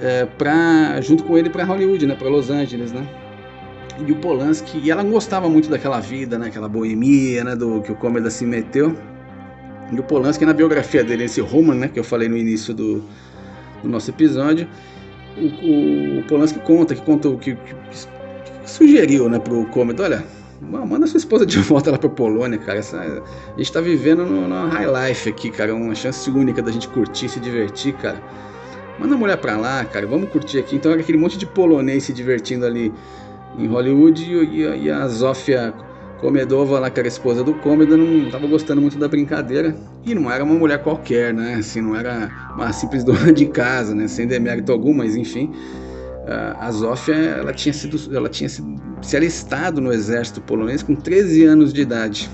[0.00, 2.14] é, pra, junto com ele para Hollywood, né?
[2.14, 3.04] Para Los Angeles, né?
[3.98, 7.92] E o Polanski, e ela gostava muito daquela vida, né, aquela boemia, né, do que
[7.92, 8.96] o Comeda se meteu.
[9.90, 13.04] E o Polanski, na biografia dele, esse Roman, né, que eu falei no início do,
[13.82, 14.66] do nosso episódio,
[15.36, 20.24] o, o, Polanski conta, que contou, que, que, que sugeriu, né, pro Comeda, olha,
[20.60, 24.68] manda sua esposa de volta lá pra Polônia, cara, Essa, a gente tá vivendo numa
[24.68, 28.22] high life aqui, cara, uma chance única da gente curtir, se divertir, cara.
[28.98, 30.76] Manda a mulher pra lá, cara, vamos curtir aqui.
[30.76, 32.92] Então era aquele monte de polonês se divertindo ali
[33.58, 35.74] em Hollywood e, e a Zofia
[36.20, 39.74] Komedova, lá que era esposa do Komeda, não estava gostando muito da brincadeira
[40.06, 41.54] e não era uma mulher qualquer, né?
[41.54, 44.06] Assim, não era uma simples dona de casa, né?
[44.06, 45.52] Sem demérito algum, mas enfim.
[46.60, 51.44] A Zofia, ela tinha sido, ela tinha sido, se alistado no exército polonês com 13
[51.44, 52.30] anos de idade.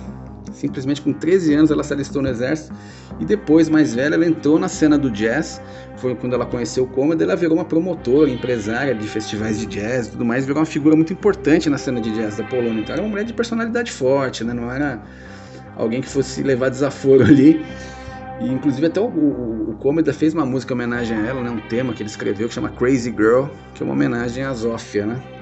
[0.59, 2.75] Simplesmente com 13 anos ela se alistou no exército
[3.21, 5.63] e depois, mais velha, ela entrou na cena do jazz.
[5.99, 10.09] Foi quando ela conheceu o Comedy, ela virou uma promotora, empresária de festivais de jazz
[10.09, 12.81] e tudo mais, virou uma figura muito importante na cena de jazz da Polônia.
[12.81, 14.53] Então era uma mulher de personalidade forte, né?
[14.53, 15.01] Não era
[15.77, 17.65] alguém que fosse levar desaforo ali.
[18.41, 21.51] E inclusive até o, o, o fez uma música em homenagem a ela, né?
[21.51, 23.45] Um tema que ele escreveu que chama Crazy Girl,
[23.75, 25.38] que é uma homenagem a Zofia, né?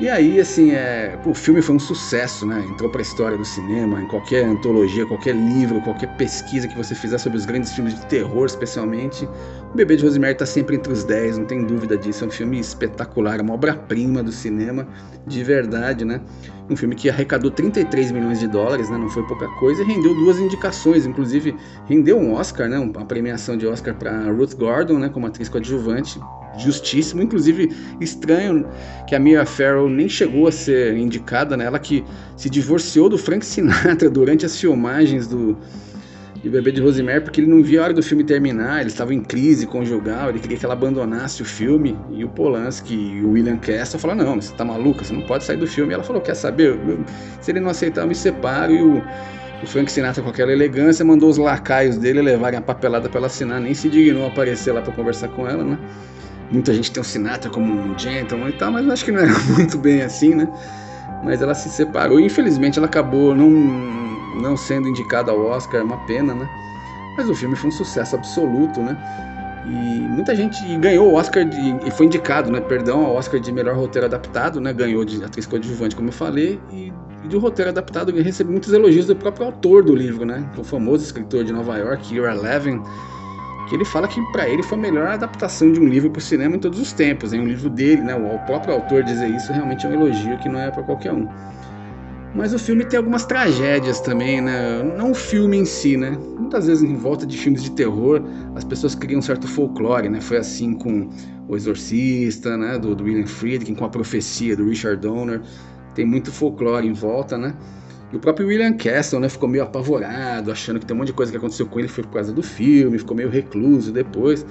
[0.00, 2.64] E aí, assim, é, o filme foi um sucesso, né?
[2.68, 6.96] Entrou para a história do cinema, em qualquer antologia, qualquer livro, qualquer pesquisa que você
[6.96, 9.28] fizer sobre os grandes filmes de terror, especialmente.
[9.74, 12.22] O Bebê de Rosemary está sempre entre os 10, não tem dúvida disso.
[12.22, 14.86] É um filme espetacular, uma obra-prima do cinema,
[15.26, 16.20] de verdade, né?
[16.70, 18.96] Um filme que arrecadou 33 milhões de dólares, né?
[18.96, 21.56] Não foi pouca coisa, e rendeu duas indicações, inclusive
[21.86, 22.78] rendeu um Oscar, né?
[22.78, 25.08] Uma premiação de Oscar para Ruth Gordon, né?
[25.08, 26.20] Como atriz coadjuvante
[26.56, 27.20] justíssimo.
[27.20, 28.64] Inclusive, estranho
[29.08, 31.64] que a Mia Farrow nem chegou a ser indicada, né?
[31.64, 32.04] Ela que
[32.36, 35.58] se divorciou do Frank Sinatra durante as filmagens do
[36.44, 39.14] de Bebê de Rosemary, porque ele não via a hora do filme terminar, ele estava
[39.14, 43.30] em crise conjugal, ele queria que ela abandonasse o filme, e o Polanski e o
[43.30, 45.92] William Castle falaram, não, você tá maluca, você não pode sair do filme.
[45.92, 46.78] E ela falou, quer saber,
[47.40, 49.02] se ele não aceitar, eu me separo, e o,
[49.62, 53.26] o Frank Sinatra, com aquela elegância, mandou os lacaios dele levarem a papelada para ela
[53.28, 55.78] assinar, nem se dignou a aparecer lá para conversar com ela, né?
[56.50, 59.32] Muita gente tem o Sinatra como um gentleman e tal, mas acho que não era
[59.56, 60.46] muito bem assim, né?
[61.24, 63.48] Mas ela se separou e infelizmente ela acabou não,
[64.34, 66.48] não sendo indicada ao Oscar, é uma pena, né?
[67.16, 68.96] Mas o filme foi um sucesso absoluto, né?
[69.66, 72.60] E muita gente ganhou o Oscar de, e foi indicado, né?
[72.60, 74.72] Perdão, ao Oscar de melhor roteiro adaptado, né?
[74.72, 76.92] Ganhou de atriz coadjuvante, como eu falei, e,
[77.24, 80.44] e de roteiro adaptado recebeu muitos elogios do próprio autor do livro, né?
[80.58, 82.82] O famoso escritor de Nova York, Ira Levin,
[83.68, 86.22] que ele fala que para ele foi a melhor adaptação de um livro para o
[86.22, 87.32] cinema em todos os tempos.
[87.32, 88.14] Em um livro dele, né?
[88.14, 91.26] O próprio autor dizer isso realmente é um elogio que não é para qualquer um.
[92.34, 94.82] Mas o filme tem algumas tragédias também, né?
[94.82, 96.18] Não o filme em si, né?
[96.36, 98.20] Muitas vezes em volta de filmes de terror,
[98.56, 100.20] as pessoas criam um certo folclore, né?
[100.20, 101.08] Foi assim com
[101.46, 102.76] O Exorcista, né?
[102.76, 105.42] Do, do William Friedkin, com A Profecia, do Richard Donner.
[105.94, 107.54] Tem muito folclore em volta, né?
[108.12, 109.28] E o próprio William Castle, né?
[109.28, 112.02] Ficou meio apavorado, achando que tem um monte de coisa que aconteceu com ele foi
[112.02, 114.44] por causa do filme, ficou meio recluso depois.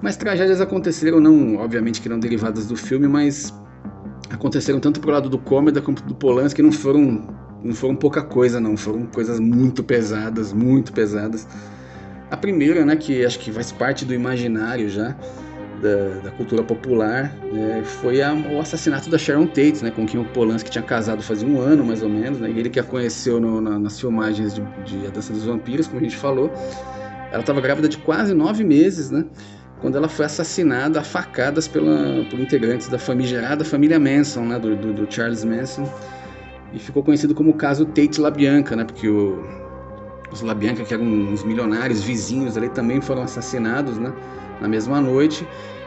[0.00, 3.52] Mas tragédias aconteceram, não, obviamente que não derivadas do filme, mas
[4.30, 8.60] aconteceram tanto pro lado do Cômeda quanto do Polanski, não foram não foram pouca coisa
[8.60, 11.46] não, foram coisas muito pesadas, muito pesadas.
[12.30, 15.16] A primeira, né, que acho que faz parte do imaginário já
[15.82, 20.20] da, da cultura popular, né, foi a, o assassinato da Sharon Tate, né, com quem
[20.20, 22.84] o Polanski tinha casado fazia um ano mais ou menos, né, e ele que a
[22.84, 26.52] conheceu no, na, nas filmagens de, de A Dança dos Vampiros, como a gente falou.
[27.30, 29.24] Ela estava grávida de quase nove meses, né?
[29.80, 34.74] Quando ela foi assassinada a facadas pela, por integrantes da famigerada família Manson, né, do,
[34.74, 35.88] do, do, Charles Manson,
[36.72, 39.44] e ficou conhecido como o caso Tate LaBianca, né, porque o,
[40.32, 44.12] os LaBianca, que eram uns milionários vizinhos ali, também foram assassinados né,
[44.60, 45.46] na mesma noite.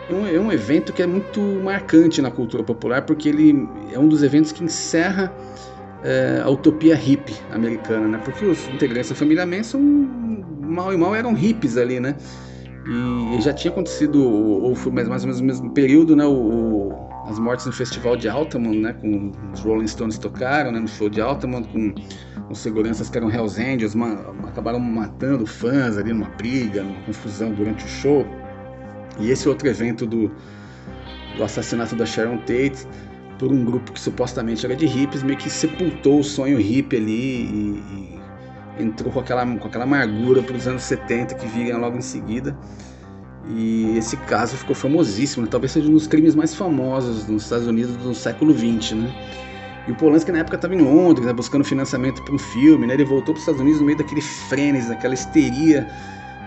[0.09, 3.99] É um, é um evento que é muito marcante na cultura popular, porque ele é
[3.99, 5.31] um dos eventos que encerra
[6.03, 9.79] é, a utopia hippie americana, né, porque os integrantes da família Manson,
[10.61, 12.15] mal e mal, eram hippies ali, né,
[12.85, 16.25] e já tinha acontecido, ou foi mais, mais ou menos no mesmo período, né?
[16.25, 16.91] O,
[17.27, 18.93] as mortes no festival de Altamont, né?
[18.93, 20.79] Com os Rolling Stones tocaram, né?
[20.79, 21.93] No show de Altamont, com
[22.49, 23.93] os seguranças que eram Hells Angels,
[24.47, 28.25] acabaram matando fãs ali numa briga, numa confusão durante o show.
[29.19, 30.31] E esse outro evento do,
[31.37, 32.87] do assassinato da Sharon Tate
[33.37, 37.11] por um grupo que supostamente era de hippies, meio que sepultou o sonho hippie ali
[37.11, 37.83] e,
[38.15, 38.20] e
[38.81, 42.55] entrou com aquela, com aquela amargura para os anos 70 que viriam logo em seguida.
[43.49, 45.49] E esse caso ficou famosíssimo, né?
[45.51, 49.11] talvez seja um dos crimes mais famosos nos Estados Unidos do século XX, né?
[49.87, 52.93] E o Polanski na época estava em Londres, né, buscando financiamento para um filme, né?
[52.93, 55.87] Ele voltou para os Estados Unidos no meio daquele frênese, daquela histeria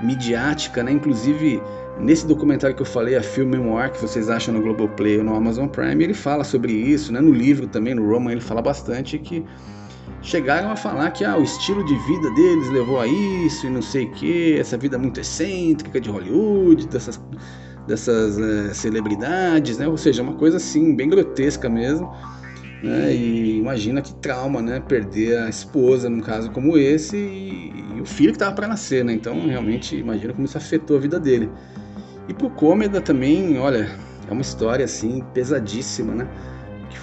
[0.01, 0.93] midiática, né?
[0.93, 1.61] Inclusive,
[1.99, 5.35] nesse documentário que eu falei, a Film Memoir, que vocês acham no Globoplay ou no
[5.35, 7.21] Amazon Prime, ele fala sobre isso, né?
[7.21, 9.45] No livro também, no Roman, ele fala bastante que
[10.25, 13.83] chegaram a falar que ah, o estilo de vida deles levou a isso e não
[13.83, 17.21] sei o que, essa vida muito excêntrica de Hollywood, dessas,
[17.87, 19.87] dessas é, celebridades, né?
[19.87, 22.11] Ou seja, uma coisa assim, bem grotesca mesmo.
[22.83, 23.15] Né?
[23.15, 24.81] E imagina que trauma, né?
[24.81, 29.05] Perder a esposa num caso como esse e, e o filho que estava para nascer,
[29.05, 29.13] né?
[29.13, 31.51] Então, realmente, imagina como isso afetou a vida dele.
[32.29, 33.91] E pro Cômeda também, olha,
[34.27, 36.29] é uma história assim pesadíssima, né?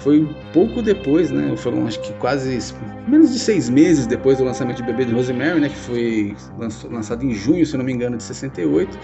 [0.02, 1.56] Foi pouco depois, né?
[1.56, 2.58] Foram acho que quase
[3.06, 5.68] menos de seis meses depois do lançamento de Bebê de Rosemary, né?
[5.68, 6.36] Que foi
[6.90, 8.98] lançado em junho, se não me engano, de 68.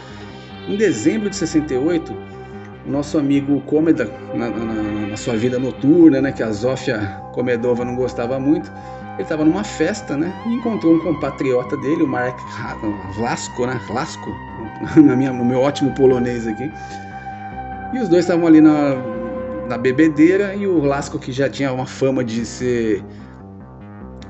[0.69, 2.15] Em dezembro de 68,
[2.87, 4.75] o nosso amigo Comeda, na, na,
[5.09, 6.33] na sua vida noturna, né?
[6.33, 6.99] Que a Zofia
[7.33, 8.71] Comedova não gostava muito,
[9.15, 10.33] ele estava numa festa, né?
[10.47, 12.41] E encontrou um compatriota dele, o Marek
[13.17, 13.81] Vlasko, né?
[13.87, 14.31] Vlasko,
[15.01, 16.71] na minha, no meu ótimo polonês aqui.
[17.95, 18.97] E os dois estavam ali na,
[19.69, 23.05] na bebedeira e o Lasco que já tinha uma fama de ser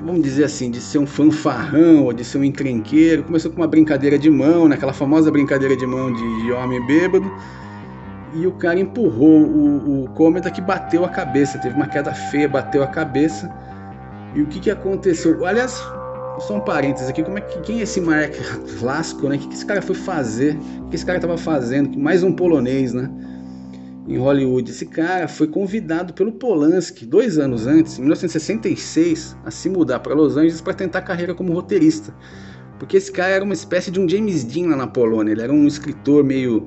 [0.01, 3.25] vamos dizer assim, de ser um fanfarrão ou de ser um encrenqueiro.
[3.25, 7.31] Começou com uma brincadeira de mão, naquela famosa brincadeira de mão de, de, homem bêbado.
[8.35, 12.49] E o cara empurrou o, o Cometa que bateu a cabeça, teve uma queda feia,
[12.49, 13.51] bateu a cabeça.
[14.35, 15.45] E o que, que aconteceu?
[15.45, 15.83] Aliás,
[16.41, 18.39] só um parênteses aqui, como é que quem é esse Marek
[18.81, 19.37] Lasco, né?
[19.37, 20.57] O que, que esse cara foi fazer?
[20.83, 21.99] O que esse cara estava fazendo?
[21.99, 23.11] Mais um polonês, né?
[24.09, 24.71] Em Hollywood.
[24.71, 30.15] Esse cara foi convidado pelo Polanski dois anos antes, em 1966, a se mudar para
[30.15, 32.15] Los Angeles para tentar carreira como roteirista.
[32.79, 35.33] Porque esse cara era uma espécie de um James Dean lá na Polônia.
[35.33, 36.67] Ele era um escritor meio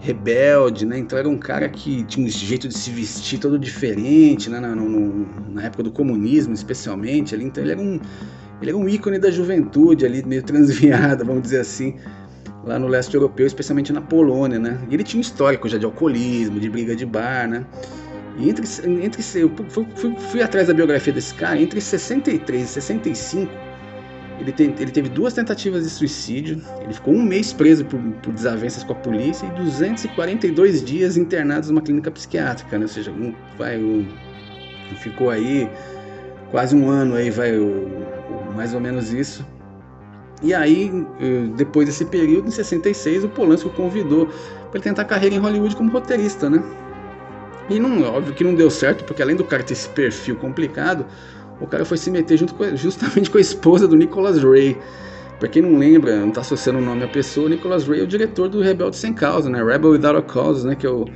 [0.00, 0.98] rebelde, né?
[0.98, 4.60] Então era um cara que tinha um jeito de se vestir todo diferente, né?
[4.60, 7.34] na, no, na época do comunismo, especialmente.
[7.34, 7.44] Ali.
[7.44, 7.98] Então ele era um
[8.60, 11.96] ele era um ícone da juventude ali, meio transviada, vamos dizer assim
[12.66, 14.78] lá no leste europeu, especialmente na Polônia, né?
[14.90, 17.64] E ele tinha um histórico já de alcoolismo, de briga de bar, né?
[18.36, 18.66] E entre,
[19.04, 23.52] entre eu fui, fui, fui, atrás da biografia desse cara, entre 63 e 65,
[24.40, 28.82] ele, ele teve duas tentativas de suicídio, ele ficou um mês preso por, por desavenças
[28.82, 32.84] com a polícia e 242 dias internados numa clínica psiquiátrica, né?
[32.84, 34.06] Ou seja, um, vai, um,
[34.96, 35.70] ficou aí
[36.50, 37.88] quase um ano aí, vai, o,
[38.56, 39.46] mais ou menos isso
[40.44, 44.28] E aí, eh, depois desse período, em 66, o Polanski o convidou
[44.70, 46.62] para tentar carreira em Hollywood como roteirista, né?
[47.70, 51.06] E não, óbvio que não deu certo, porque além do cara ter esse perfil complicado,
[51.58, 54.76] o cara foi se meter junto com, justamente com a esposa do Nicholas Ray.
[55.40, 58.06] Pra quem não lembra, não tá associando o nome à pessoa, Nicholas Ray é o
[58.06, 59.64] diretor do Rebelde Sem Causa, né?
[59.64, 60.74] Rebel Without a Cause, né?
[60.74, 61.06] Que é o,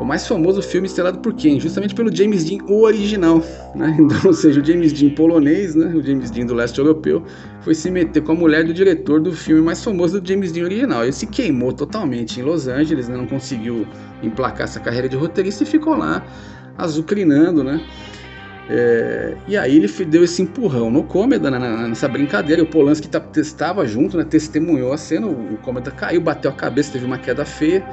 [0.00, 1.60] o mais famoso filme estrelado por quem?
[1.60, 3.42] Justamente pelo James Dean, o original,
[3.74, 3.96] né?
[4.00, 5.86] Então, ou seja, o James Dean polonês, né?
[5.94, 7.22] O James Dean do leste europeu,
[7.60, 10.64] foi se meter com a mulher do diretor do filme mais famoso do James Dean
[10.64, 11.02] original.
[11.02, 13.16] Ele se queimou totalmente em Los Angeles, né?
[13.16, 13.86] não conseguiu
[14.22, 16.24] emplacar essa carreira de roteirista e ficou lá
[16.76, 17.80] azucrinando, né?
[18.70, 22.62] É, e aí ele deu esse empurrão no Cômeda, né, nessa brincadeira.
[22.62, 25.26] O Polanski estava junto, né, testemunhou a cena.
[25.26, 27.84] O Cômeda caiu, bateu a cabeça, teve uma queda feia.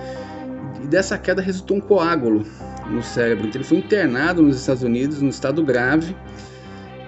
[0.83, 2.43] E dessa queda resultou um coágulo
[2.89, 3.47] no cérebro.
[3.47, 6.15] Então ele foi internado nos Estados Unidos, no estado grave.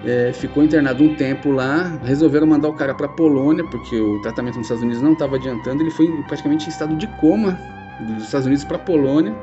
[0.04, 1.98] É, ficou internado um tempo lá.
[2.04, 5.82] Resolveram mandar o cara para Polônia, porque o tratamento nos Estados Unidos não estava adiantando.
[5.82, 7.58] Ele foi praticamente em estado de coma
[8.00, 9.34] dos Estados Unidos para Polônia.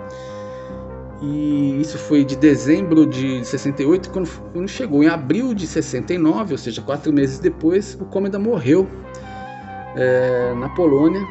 [1.21, 6.57] E isso foi de dezembro de 68, quando, quando chegou em abril de 69, ou
[6.57, 8.87] seja, quatro meses depois, o Komeda morreu
[9.95, 11.21] é, na Polônia.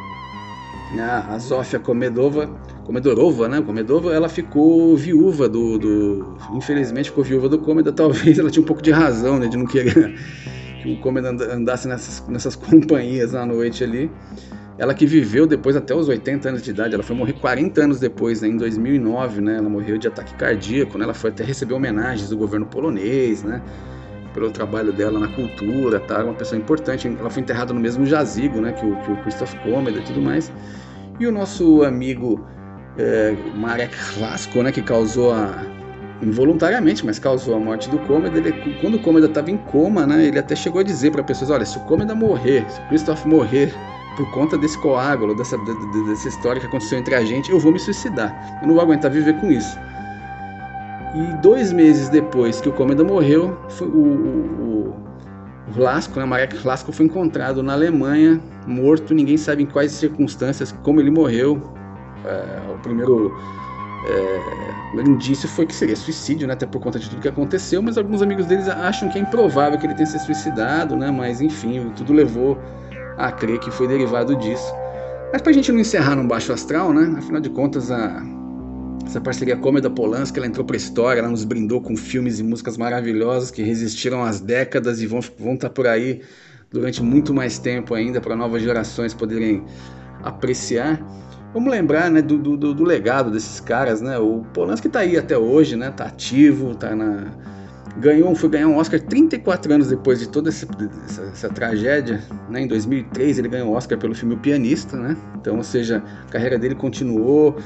[1.28, 2.50] A Zofia Komedova,
[2.88, 3.60] Komedorova, né?
[3.60, 7.92] Komedova, ela ficou viúva do, do, Infelizmente ficou viúva do Komeda.
[7.92, 9.46] Talvez ela tinha um pouco de razão, né?
[9.46, 10.18] De não querer
[10.82, 14.10] que o Komeda andasse nessas, nessas companhias à noite ali.
[14.78, 18.00] Ela que viveu depois até os 80 anos de idade, ela foi morrer 40 anos
[18.00, 19.58] depois, né, em 2009, né?
[19.58, 21.04] Ela morreu de ataque cardíaco, né?
[21.04, 23.60] Ela foi até receber homenagens do governo polonês, né?
[24.32, 26.24] Pelo trabalho dela na cultura, tá?
[26.24, 27.06] Uma pessoa importante.
[27.06, 28.72] Ela foi enterrada no mesmo jazigo, né?
[28.72, 30.50] Que o, que o Christoph Komeda e tudo mais.
[31.20, 32.46] E o nosso amigo
[32.98, 34.72] é, Marek Lasko, né?
[34.72, 35.64] Que causou a
[36.20, 38.38] involuntariamente, mas causou a morte do Komeda.
[38.38, 40.26] Ele, quando o Komeda estava em coma, né?
[40.26, 43.24] Ele até chegou a dizer para pessoas: olha, se o Komeda morrer, se o Christoph
[43.24, 43.72] morrer
[44.16, 45.56] por conta desse coágulo, dessa,
[46.08, 48.58] dessa história que aconteceu entre a gente, eu vou me suicidar.
[48.60, 49.78] Eu não vou aguentar viver com isso.
[51.14, 54.94] E dois meses depois que o Comeda morreu, o, o, o
[55.68, 59.14] Vlasco, né, Marek Vlasco, foi encontrado na Alemanha, morto.
[59.14, 61.77] Ninguém sabe em quais circunstâncias, como ele morreu.
[62.24, 63.34] É, o primeiro
[64.06, 67.98] é, indício foi que seria suicídio, né, até por conta de tudo que aconteceu, mas
[67.98, 71.92] alguns amigos deles acham que é improvável que ele tenha se suicidado, né, mas enfim,
[71.96, 72.58] tudo levou
[73.16, 74.72] a crer que foi derivado disso.
[75.32, 77.18] Mas para a gente não encerrar num baixo astral, né?
[77.18, 78.22] Afinal de contas, a,
[79.04, 82.42] essa parceria cômoda Polanski, ela entrou para a história, ela nos brindou com filmes e
[82.42, 86.22] músicas maravilhosas que resistiram às décadas e vão, vão estar tá por aí
[86.70, 89.64] durante muito mais tempo ainda para novas gerações poderem
[90.22, 90.98] apreciar.
[91.52, 94.18] Vamos lembrar né, do, do, do legado desses caras, né?
[94.18, 95.90] O Polanski está aí até hoje, né?
[95.90, 97.26] Tá ativo, tá na,
[97.98, 100.66] ganhou, foi ganhar um Oscar 34 anos depois de toda essa,
[101.04, 102.22] essa, essa tragédia.
[102.48, 102.62] Né?
[102.62, 105.16] Em 2003 ele ganhou o Oscar pelo filme O Pianista, né?
[105.36, 107.56] Então, ou seja, a carreira dele continuou.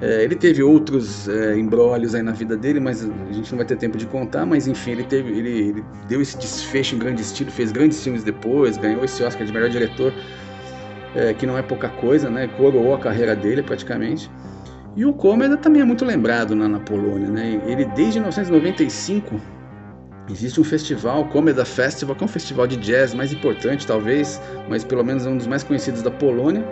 [0.00, 3.66] É, ele teve outros é, embrólios aí na vida dele, mas a gente não vai
[3.66, 4.44] ter tempo de contar.
[4.44, 8.24] Mas enfim, ele teve, ele, ele deu esse desfecho em grande estilo, fez grandes filmes
[8.24, 10.12] depois, ganhou esse Oscar de melhor diretor,
[11.16, 12.46] é, que não é pouca coisa, né?
[12.46, 14.30] Coroou a carreira dele praticamente.
[14.94, 17.60] E o Comeda também é muito lembrado na, na Polônia, né?
[17.66, 19.40] Ele desde 1995
[20.28, 24.82] Existe um festival, Comeda Festival, que é um festival de jazz mais importante, talvez, mas
[24.82, 26.64] pelo menos é um dos mais conhecidos da Polônia.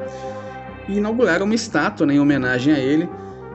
[0.89, 3.09] E inauguraram uma estátua né, em homenagem a ele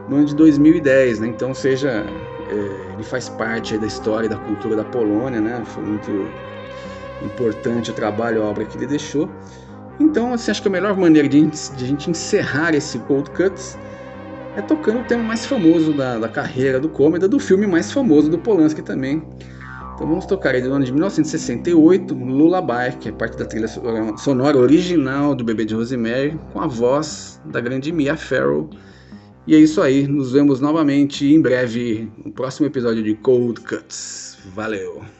[0.08, 1.20] no ano de 2010.
[1.20, 1.28] Né?
[1.28, 5.62] Então, seja, é, ele faz parte da história e da cultura da Polônia, né?
[5.66, 6.30] foi muito
[7.22, 9.30] importante o trabalho, a obra que ele deixou.
[10.00, 13.78] Então, assim, acho que a melhor maneira de, de a gente encerrar esse Cold Cuts
[14.56, 18.30] é tocando o tema mais famoso da, da carreira do Comeda, do filme mais famoso
[18.30, 19.22] do Polanski também,
[20.00, 24.58] então vamos tocar aí do ano de 1968, Lullaby, que é parte da trilha sonora
[24.58, 28.70] original do Bebê de Rosemary, com a voz da grande Mia Farrow.
[29.46, 34.38] E é isso aí, nos vemos novamente em breve no próximo episódio de Cold Cuts.
[34.56, 35.19] Valeu!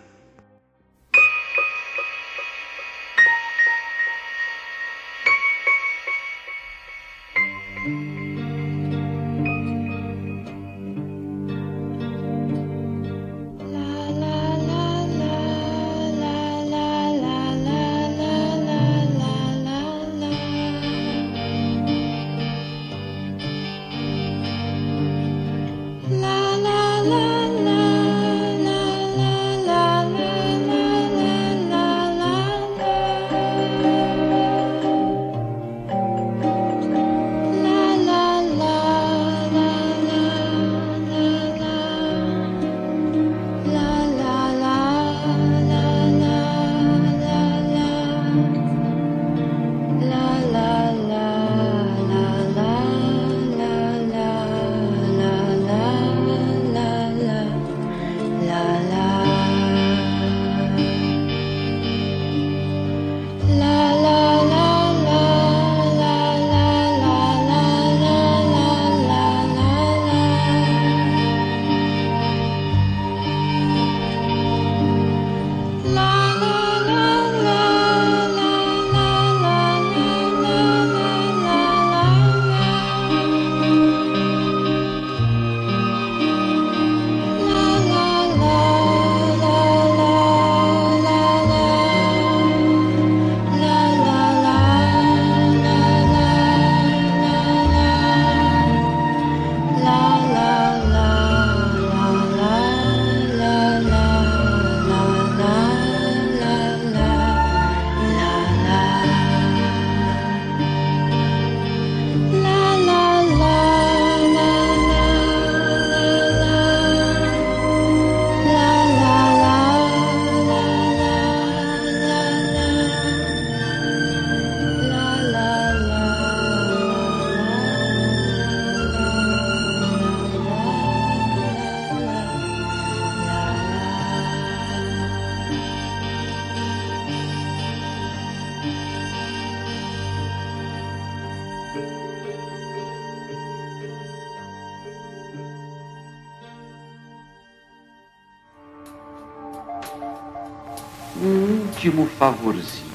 [152.20, 152.92] Favorzinho.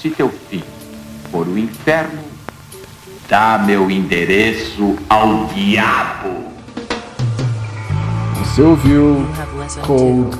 [0.00, 0.62] Se teu fim
[1.30, 2.24] for o inferno,
[3.28, 6.50] dá meu endereço ao diabo.
[8.38, 10.36] Você ouviu You have listened Cold